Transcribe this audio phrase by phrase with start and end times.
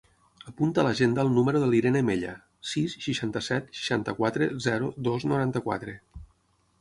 [0.51, 2.31] Apunta a l'agenda el número de l'Irene Mella:
[2.69, 5.95] sis, seixanta-set, seixanta-quatre, zero, dos, noranta-quatre.